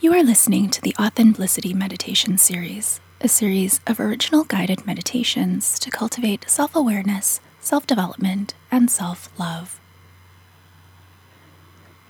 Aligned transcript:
You 0.00 0.12
are 0.12 0.22
listening 0.22 0.68
to 0.70 0.82
the 0.82 0.94
Authenticity 1.00 1.72
Meditation 1.72 2.36
Series, 2.36 3.00
a 3.20 3.28
series 3.28 3.80
of 3.86 4.00
original 4.00 4.44
guided 4.44 4.84
meditations 4.86 5.78
to 5.78 5.90
cultivate 5.90 6.50
self 6.50 6.76
awareness, 6.76 7.40
self 7.60 7.86
development, 7.86 8.54
and 8.70 8.90
self 8.90 9.30
love. 9.38 9.80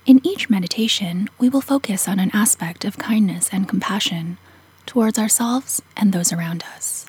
In 0.06 0.20
each 0.26 0.50
meditation, 0.50 1.28
we 1.38 1.48
will 1.48 1.60
focus 1.60 2.08
on 2.08 2.18
an 2.18 2.30
aspect 2.32 2.84
of 2.84 2.98
kindness 2.98 3.50
and 3.52 3.68
compassion 3.68 4.38
towards 4.86 5.18
ourselves 5.18 5.80
and 5.96 6.12
those 6.12 6.32
around 6.32 6.64
us. 6.74 7.06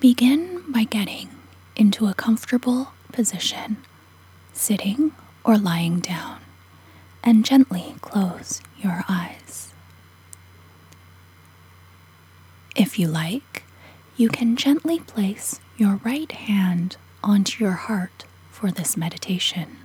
Begin 0.00 0.62
by 0.68 0.84
getting 0.84 1.28
into 1.74 2.06
a 2.06 2.14
comfortable 2.14 2.92
position, 3.12 3.78
sitting 4.52 5.12
or 5.44 5.58
lying 5.58 6.00
down 6.00 6.38
and 7.26 7.44
gently 7.44 7.96
close 8.02 8.62
your 8.78 9.04
eyes. 9.08 9.74
If 12.76 13.00
you 13.00 13.08
like, 13.08 13.64
you 14.16 14.28
can 14.28 14.54
gently 14.54 15.00
place 15.00 15.60
your 15.76 16.00
right 16.04 16.30
hand 16.30 16.96
onto 17.24 17.64
your 17.64 17.72
heart 17.72 18.24
for 18.50 18.70
this 18.70 18.96
meditation. 18.96 19.78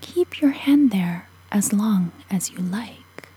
Keep 0.00 0.40
your 0.40 0.52
hand 0.52 0.90
there 0.90 1.28
as 1.52 1.74
long 1.74 2.10
as 2.30 2.50
you 2.50 2.58
like. 2.58 3.28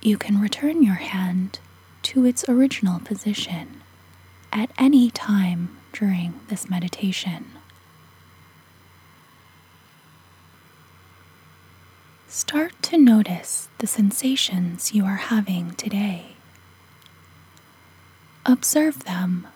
You 0.00 0.16
can 0.16 0.40
return 0.40 0.82
your 0.82 0.94
hand 0.94 1.58
to 2.04 2.24
its 2.24 2.48
original 2.48 3.00
position 3.00 3.82
at 4.50 4.70
any 4.78 5.10
time 5.10 5.76
during 5.92 6.40
this 6.48 6.70
meditation. 6.70 7.61
Start 12.32 12.72
to 12.84 12.96
notice 12.96 13.68
the 13.76 13.86
sensations 13.86 14.94
you 14.94 15.04
are 15.04 15.16
having 15.16 15.72
today. 15.72 16.28
Observe 18.46 19.04
them, 19.04 19.48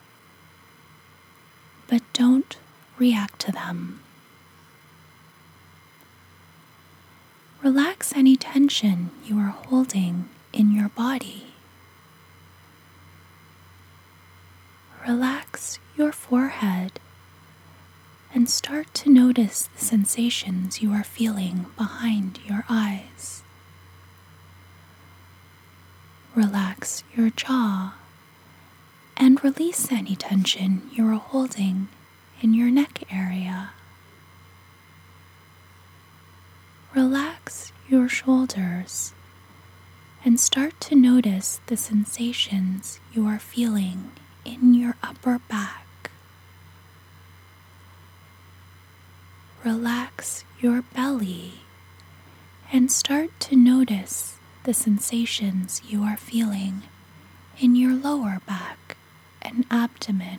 but 1.89 2.03
don't 2.13 2.59
react 2.99 3.39
to 3.39 3.51
them. 3.51 4.03
Relax 7.63 8.13
any 8.15 8.37
tension 8.37 9.09
you 9.25 9.39
are 9.39 9.57
holding 9.69 10.29
in 10.53 10.71
your 10.71 10.91
body. 10.91 11.47
Relax 15.09 15.79
your 15.97 16.13
forehead 16.13 17.01
and 18.37 18.51
start 18.51 18.93
to 18.93 19.09
notice 19.09 19.71
the 19.79 19.83
sensations 19.83 20.83
you 20.83 20.93
are 20.93 21.03
feeling 21.03 21.65
behind 21.79 22.39
your 22.47 22.67
eyes. 22.69 23.43
Relax 26.35 27.03
your 27.17 27.31
jaw 27.31 27.95
and 29.17 29.43
release 29.43 29.91
any 29.91 30.15
tension 30.15 30.83
you 30.93 31.09
are 31.09 31.15
holding 31.19 31.89
in 32.43 32.53
your 32.53 32.71
neck 32.71 33.05
area. 33.11 33.71
Relax 36.95 37.73
your 37.89 38.07
shoulders 38.07 39.15
and 40.27 40.39
start 40.39 40.79
to 40.79 40.95
notice 40.95 41.63
the 41.69 41.77
sensations 41.79 43.01
you 43.15 43.27
are 43.27 43.39
feeling 43.39 44.11
in 44.45 44.75
your 44.75 44.95
upper 45.03 45.41
back. 45.49 45.76
Relax 49.67 50.45
your 50.61 50.81
belly 50.95 51.55
and 52.73 52.89
start 52.89 53.29
to 53.41 53.57
notice 53.57 54.39
the 54.63 54.73
sensations 54.73 55.83
you 55.85 56.05
are 56.05 56.17
feeling 56.17 56.85
in 57.59 57.75
your 57.75 57.93
lower 57.93 58.41
back 58.47 58.97
and 59.43 59.67
abdomen. 59.69 60.39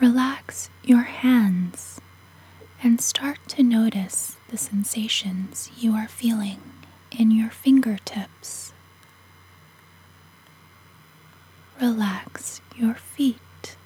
Relax 0.00 0.70
your 0.82 1.02
hands 1.02 2.00
and 2.82 3.00
start 3.00 3.38
to 3.46 3.62
notice 3.62 4.36
the 4.48 4.58
sensations 4.58 5.70
you 5.78 5.92
are 5.92 6.08
feeling 6.08 6.60
in 7.16 7.30
your 7.30 7.50
fingertips 7.50 8.72
relax 11.80 12.60
your 12.76 12.94
feet 12.94 13.76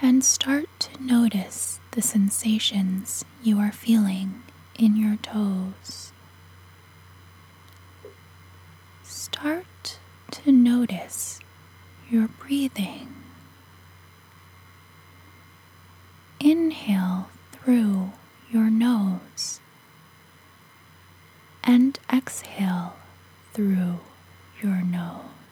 and 0.00 0.24
start 0.24 0.66
to 0.78 1.02
notice 1.02 1.78
the 1.90 2.02
sensations 2.02 3.24
you 3.42 3.58
are 3.58 3.72
feeling 3.72 4.42
in 4.78 4.96
your 4.96 5.16
toes. 5.16 6.12
Start 9.02 9.98
to 10.30 10.52
notice 10.52 11.38
your 12.10 12.28
breathing. 12.28 13.14
Inhale 16.40 17.28
through 17.52 18.12
your 18.50 18.70
nose 18.70 19.60
and 21.62 21.98
exhale 22.12 22.94
through 23.52 24.00
your 24.62 24.82
nose. 24.82 25.43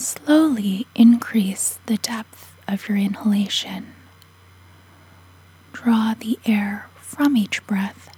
Slowly 0.00 0.86
increase 0.94 1.78
the 1.84 1.98
depth 1.98 2.56
of 2.66 2.88
your 2.88 2.96
inhalation. 2.96 3.92
Draw 5.74 6.14
the 6.18 6.38
air 6.46 6.88
from 6.96 7.36
each 7.36 7.62
breath 7.66 8.08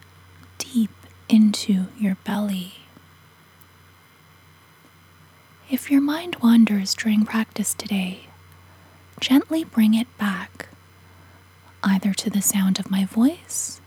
deep 0.59 0.93
into 1.28 1.87
your 1.98 2.15
belly. 2.22 2.75
If 5.69 5.91
your 5.91 6.00
mind 6.00 6.37
wanders 6.37 6.94
during 6.94 7.25
practice 7.25 7.75
today, 7.75 8.26
gently 9.19 9.64
bring 9.64 9.94
it 9.94 10.06
back, 10.19 10.69
either 11.82 12.14
to 12.14 12.31
the 12.31 12.43
sound 12.43 12.78
of 12.78 12.93
my 12.93 13.04
voice 13.04 13.81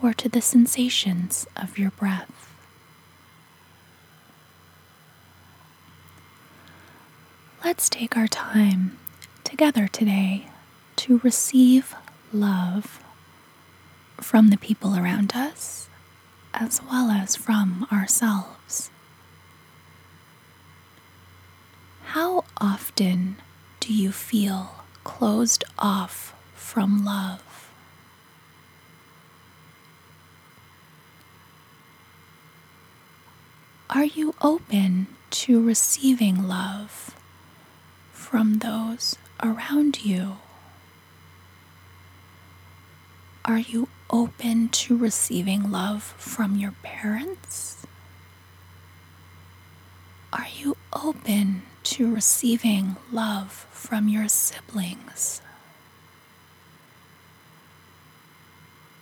or 0.00 0.14
to 0.14 0.30
the 0.30 0.40
sensations 0.40 1.46
of 1.54 1.76
your 1.76 1.90
breath. 1.90 2.49
Let's 7.62 7.90
take 7.90 8.16
our 8.16 8.26
time 8.26 8.96
together 9.44 9.86
today 9.86 10.46
to 10.96 11.18
receive 11.22 11.94
love 12.32 13.02
from 14.18 14.48
the 14.48 14.56
people 14.56 14.96
around 14.96 15.32
us 15.34 15.88
as 16.54 16.80
well 16.82 17.10
as 17.10 17.36
from 17.36 17.86
ourselves. 17.92 18.90
How 22.04 22.44
often 22.58 23.36
do 23.78 23.92
you 23.92 24.10
feel 24.10 24.70
closed 25.04 25.62
off 25.78 26.34
from 26.54 27.04
love? 27.04 27.70
Are 33.90 34.04
you 34.04 34.34
open 34.40 35.08
to 35.30 35.62
receiving 35.62 36.48
love? 36.48 37.14
From 38.30 38.58
those 38.60 39.16
around 39.42 40.04
you? 40.04 40.36
Are 43.44 43.58
you 43.58 43.88
open 44.08 44.68
to 44.68 44.96
receiving 44.96 45.72
love 45.72 46.14
from 46.16 46.54
your 46.54 46.74
parents? 46.84 47.84
Are 50.32 50.46
you 50.56 50.76
open 50.92 51.62
to 51.82 52.14
receiving 52.14 52.94
love 53.10 53.66
from 53.72 54.06
your 54.06 54.28
siblings? 54.28 55.42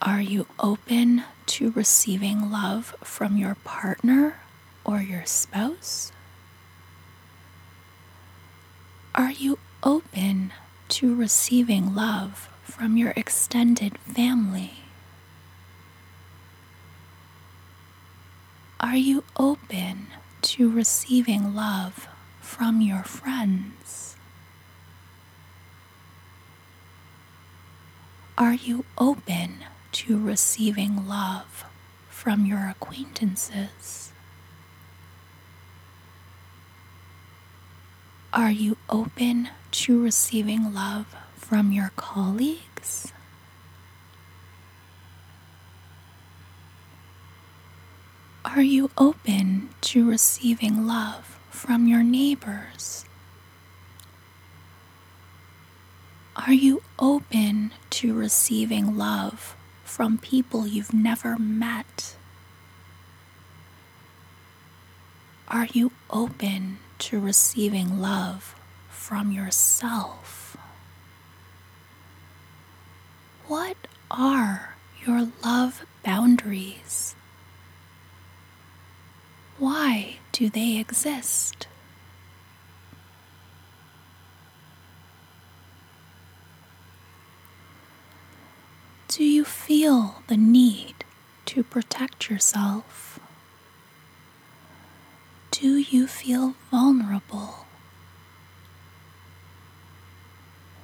Are 0.00 0.23
you 0.23 0.47
open 0.58 1.25
to 1.49 1.70
receiving 1.73 2.50
love 2.50 2.97
from 3.05 3.37
your 3.37 3.56
partner 3.56 4.38
or 4.87 5.00
your 5.00 5.26
spouse? 5.26 6.12
Are 9.19 9.32
you 9.32 9.59
open 9.82 10.53
to 10.91 11.12
receiving 11.12 11.93
love 11.93 12.49
from 12.62 12.97
your 12.97 13.12
extended 13.17 13.99
family? 13.99 14.75
Are 18.79 18.94
you 18.97 19.25
open 19.37 20.06
to 20.43 20.70
receiving 20.70 21.53
love 21.53 22.06
from 22.41 22.81
your 22.81 23.03
friends? 23.03 24.15
Are 28.38 28.55
you 28.55 28.85
open 28.99 29.64
to 29.94 30.17
receiving 30.17 31.09
love 31.09 31.64
from 32.09 32.47
your 32.47 32.69
acquaintances? 32.69 34.12
Are 38.38 38.52
you 38.52 38.76
open 38.88 39.49
to 39.73 40.00
receiving 40.00 40.73
love 40.73 41.12
from 41.35 41.73
your 41.73 41.90
colleagues? 41.96 43.12
Are 48.44 48.62
you 48.62 48.93
open 48.96 49.70
to 49.81 50.08
receiving 50.08 50.87
love 50.87 51.37
from 51.50 51.88
your 51.88 52.05
neighbors? 52.05 53.05
Are 56.37 56.52
you 56.52 56.85
open 56.96 57.73
to 57.90 58.14
receiving 58.14 58.96
love 58.96 59.56
from 59.82 60.17
people 60.17 60.64
you've 60.64 60.94
never 60.94 61.37
met? 61.38 62.14
Are 65.49 65.67
you 65.73 65.90
open 66.08 66.79
to 66.99 67.21
receiving 67.21 68.00
love 68.00 68.55
from 68.89 69.33
yourself? 69.33 70.56
What 73.47 73.77
are 74.11 74.77
your 75.06 75.29
love 75.45 75.87
boundaries? 76.03 77.15
Why 79.59 80.19
do 80.33 80.50
they 80.50 80.79
exist? 80.79 81.67
Do 89.09 89.25
you 89.25 89.45
feel 89.45 90.23
the 90.29 90.37
need 90.37 91.05
to 91.47 91.65
protect 91.65 92.31
yourself? 92.31 93.07
Do 95.60 95.76
you 95.76 96.06
feel 96.06 96.55
vulnerable? 96.70 97.66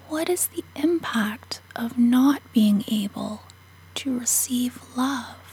What 0.08 0.28
is 0.28 0.48
the 0.48 0.64
impact 0.74 1.60
of 1.76 1.96
not 1.98 2.42
being 2.52 2.84
able 2.88 3.42
to 3.94 4.18
receive 4.18 4.80
love? 4.96 5.44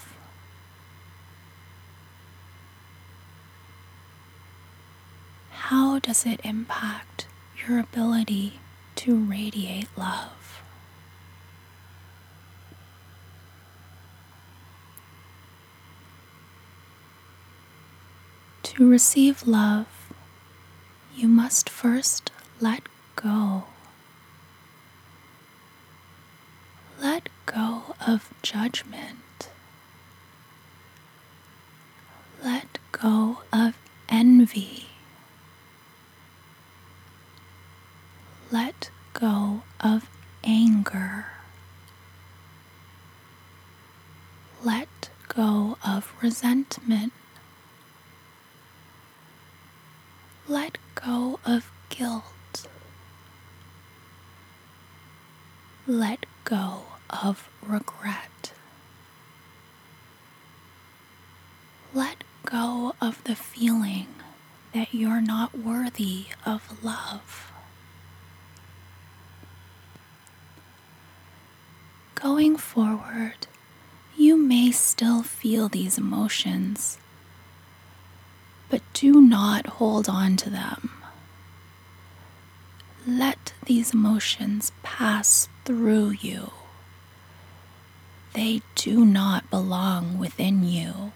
how 5.72 6.00
does 6.00 6.26
it 6.26 6.38
impact 6.44 7.28
your 7.66 7.80
ability 7.80 8.60
to 8.96 9.16
radiate 9.16 9.88
love? 9.96 10.61
To 18.76 18.90
receive 18.90 19.46
love, 19.48 19.88
you 21.16 21.28
must 21.28 21.70
first 21.70 22.32
let 22.60 22.84
go. 23.16 23.66
Let 27.02 27.30
go 27.46 27.96
of 28.06 28.30
judgment. 28.42 29.50
Let 32.44 32.80
go 32.92 33.40
of 33.52 33.76
envy. 34.10 34.88
let 38.52 38.90
go 39.14 39.62
of 39.80 40.10
anger. 40.44 41.26
Let 44.64 45.10
go 45.28 45.78
of 45.86 46.14
resentment. 46.22 47.14
Let 50.48 50.78
go 50.96 51.31
of 51.46 51.72
guilt. 51.90 52.68
Let 55.88 56.26
go 56.44 56.84
of 57.10 57.50
regret. 57.66 58.54
Let 61.94 62.24
go 62.46 62.94
of 63.02 63.24
the 63.24 63.36
feeling 63.36 64.08
that 64.74 64.94
you're 64.94 65.22
not 65.22 65.58
worthy 65.58 66.28
of 66.46 66.84
love. 66.84 67.52
Going 72.16 72.56
forward, 72.56 73.48
you 74.16 74.38
may 74.38 74.72
still 74.72 75.24
feel 75.24 75.68
these 75.68 75.98
emotions, 75.98 76.98
but 78.70 78.82
do 78.94 79.22
not 79.22 79.66
hold 79.66 80.08
on 80.08 80.38
to 80.38 80.50
them. 80.50 80.91
Let 83.08 83.54
these 83.66 83.94
emotions 83.94 84.72
pass 84.84 85.50
through 85.66 86.12
you. 86.22 86.52
They 88.34 88.62
do 88.76 89.04
not 89.06 89.50
belong 89.50 90.20
within 90.20 90.64
you. 90.64 91.12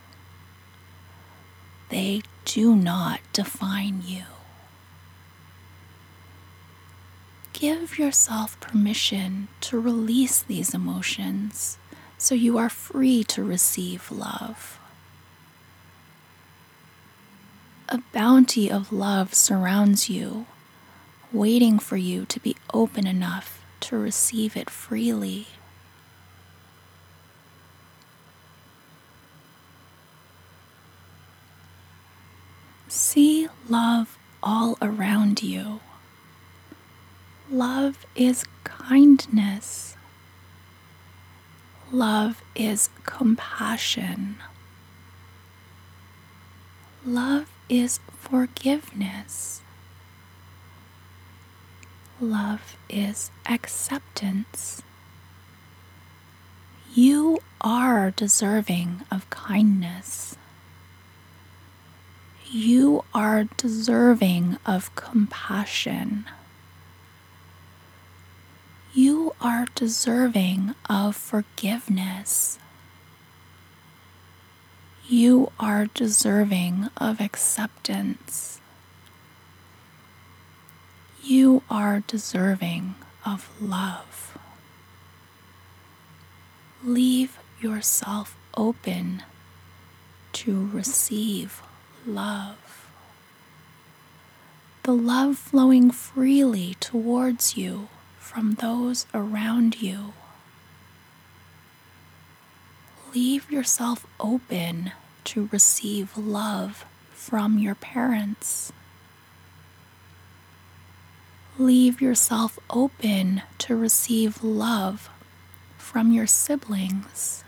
They 1.89 2.23
do 2.43 2.75
not 2.75 3.19
define 3.33 4.01
you. 4.05 4.23
Give 7.53 7.97
yourself 7.97 8.59
permission 8.59 9.47
to 9.61 9.79
release 9.79 10.41
these 10.41 10.73
emotions 10.73 11.77
so 12.17 12.33
you 12.35 12.57
are 12.57 12.69
free 12.69 13.23
to 13.25 13.43
receive 13.43 14.11
love. 14.11 14.79
A 17.87 17.99
bounty 18.11 18.69
of 18.71 18.91
love 18.91 19.33
surrounds 19.35 20.09
you, 20.09 20.47
waiting 21.35 21.77
for 21.77 21.97
you 21.97 22.25
to 22.25 22.39
be 22.39 22.55
open 22.73 23.05
enough 23.05 23.61
to 23.81 23.97
receive 23.97 24.55
it 24.55 24.69
freely. 24.69 25.47
See 32.87 33.49
love 33.67 34.17
all 34.41 34.77
around 34.81 35.43
you. 35.43 35.81
Love 37.51 38.05
is 38.15 38.45
kindness. 38.63 39.97
Love 41.91 42.41
is 42.55 42.89
compassion. 43.03 44.37
Love 47.05 47.51
is 47.69 47.99
forgiveness. 48.17 49.61
Love 52.25 52.77
is 52.89 53.31
acceptance. 53.45 54.81
You 56.93 57.39
are 57.61 58.11
deserving 58.11 59.01
of 59.11 59.29
kindness. 59.29 60.35
You 62.49 63.03
are 63.13 63.45
deserving 63.57 64.57
of 64.65 64.93
compassion 64.95 66.25
you 68.95 69.35
are 69.41 69.65
deserving 69.75 70.73
of 70.89 71.17
forgiveness. 71.17 72.57
You 75.05 75.51
are 75.59 75.87
deserving 75.87 76.87
of 76.95 77.19
acceptance. 77.19 78.54
You 81.27 81.63
are 81.71 82.03
deserving 82.05 82.93
of 83.25 83.49
love. 83.59 84.37
Leave 86.83 87.39
yourself 87.59 88.37
open 88.55 89.23
to 90.33 90.69
receive 90.71 91.63
love. 92.05 92.91
The 94.83 94.91
love 94.91 95.39
flowing 95.39 95.89
freely 95.89 96.75
towards 96.79 97.57
you 97.57 97.87
from 98.19 98.51
those 98.61 99.07
around 99.11 99.81
you. 99.81 100.13
Leave 103.15 103.49
yourself 103.49 104.05
open 104.19 104.91
to 105.23 105.49
receive 105.51 106.15
love 106.19 106.85
from 107.15 107.57
your 107.57 107.73
parents. 107.73 108.71
Leave 111.57 112.01
yourself 112.01 112.59
open 112.69 113.41
to 113.57 113.75
receive 113.75 114.43
love 114.43 115.09
from 115.77 116.11
your 116.11 116.27
siblings. 116.27 117.43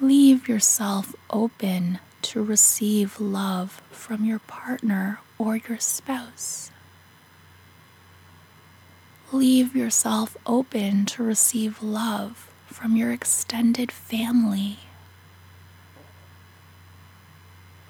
Leave 0.00 0.48
yourself 0.48 1.14
open 1.30 1.98
to 2.22 2.42
receive 2.42 3.20
love 3.20 3.82
from 3.90 4.24
your 4.24 4.38
partner 4.40 5.20
or 5.38 5.56
your 5.56 5.78
spouse 5.78 6.70
Leave 9.34 9.74
yourself 9.74 10.36
open 10.46 11.04
to 11.06 11.20
receive 11.20 11.82
love 11.82 12.48
from 12.66 12.94
your 12.94 13.10
extended 13.10 13.90
family. 13.90 14.78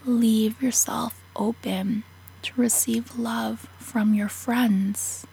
Leave 0.06 0.62
yourself 0.62 1.20
open 1.36 2.02
to 2.44 2.60
receive 2.60 3.18
love 3.18 3.68
from 3.78 4.14
your 4.14 4.28
friends. 4.28 5.26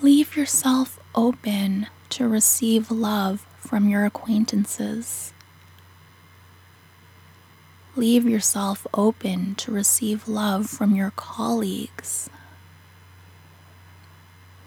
Leave 0.00 0.36
yourself 0.36 1.00
open 1.14 1.88
to 2.10 2.28
receive 2.28 2.90
love 2.90 3.46
from 3.58 3.88
your 3.88 4.04
acquaintances. 4.04 5.32
Leave 7.96 8.24
yourself 8.24 8.86
open 8.94 9.56
to 9.56 9.72
receive 9.72 10.28
love 10.28 10.70
from 10.70 10.94
your 10.94 11.10
colleagues. 11.16 12.30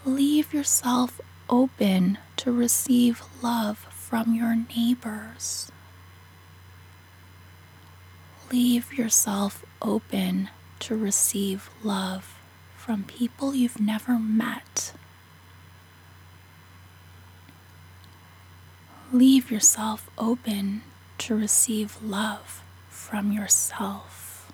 Leave 0.03 0.53
yourself 0.53 1.21
open 1.49 2.17
to 2.35 2.51
receive 2.51 3.21
love 3.41 3.77
from 3.77 4.33
your 4.35 4.55
neighbors. 4.75 5.71
Leave 8.51 8.93
yourself 8.93 9.63
open 9.81 10.49
to 10.79 10.93
receive 10.97 11.69
love 11.83 12.35
from 12.75 13.05
people 13.05 13.55
you've 13.55 13.79
never 13.79 14.19
met. 14.19 14.91
Leave 19.13 19.49
yourself 19.49 20.09
open 20.17 20.81
to 21.17 21.33
receive 21.33 21.97
love 22.03 22.61
from 22.89 23.31
yourself. 23.31 24.51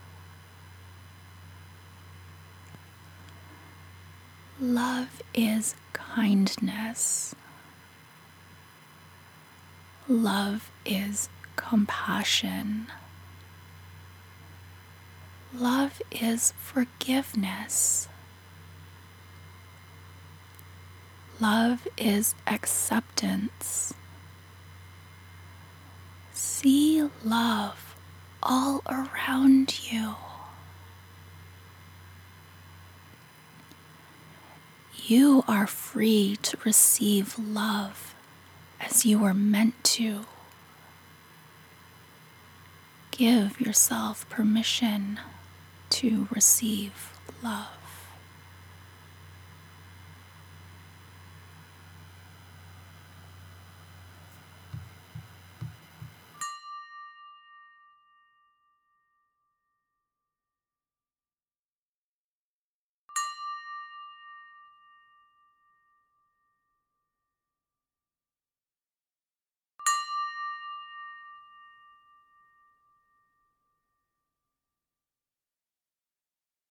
Love 4.60 5.24
is 5.34 5.74
kindness. 5.94 7.34
Love 10.08 10.70
is 10.86 11.30
compassion. 11.56 12.88
Love 15.60 16.04
is 16.12 16.54
forgiveness. 16.60 18.08
Love 21.40 21.88
is 21.98 22.36
acceptance. 22.46 23.96
See 26.32 27.10
love 27.24 27.96
all 28.44 28.84
around 28.88 29.92
you. 29.92 30.16
You 35.08 35.44
are 35.48 35.66
free 35.66 36.38
to 36.44 36.58
receive 36.66 37.40
love 37.40 38.14
as 38.80 39.08
you 39.08 39.18
were 39.18 39.34
meant 39.34 39.84
to. 39.86 40.26
Give 43.10 43.60
yourself 43.60 44.30
permission 44.30 45.20
to 45.90 46.28
receive 46.32 47.14
love. 47.44 47.77